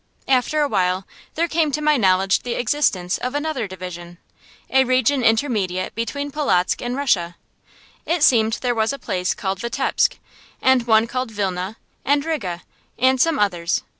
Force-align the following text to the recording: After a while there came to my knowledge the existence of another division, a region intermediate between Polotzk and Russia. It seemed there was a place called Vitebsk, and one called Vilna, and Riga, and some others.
After 0.27 0.61
a 0.61 0.67
while 0.67 1.05
there 1.35 1.47
came 1.47 1.71
to 1.73 1.79
my 1.79 1.95
knowledge 1.95 2.39
the 2.39 2.55
existence 2.55 3.19
of 3.19 3.35
another 3.35 3.67
division, 3.67 4.17
a 4.71 4.83
region 4.83 5.21
intermediate 5.23 5.93
between 5.93 6.31
Polotzk 6.31 6.81
and 6.81 6.95
Russia. 6.95 7.35
It 8.03 8.23
seemed 8.23 8.53
there 8.61 8.73
was 8.73 8.91
a 8.93 8.97
place 8.97 9.35
called 9.35 9.59
Vitebsk, 9.59 10.17
and 10.59 10.87
one 10.87 11.05
called 11.05 11.29
Vilna, 11.29 11.77
and 12.03 12.25
Riga, 12.25 12.63
and 12.97 13.21
some 13.21 13.37
others. 13.37 13.83